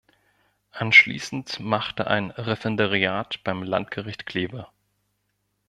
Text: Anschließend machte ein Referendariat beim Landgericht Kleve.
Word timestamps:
Anschließend 0.71 1.59
machte 1.59 2.07
ein 2.07 2.31
Referendariat 2.31 3.43
beim 3.43 3.61
Landgericht 3.61 4.25
Kleve. 4.25 4.65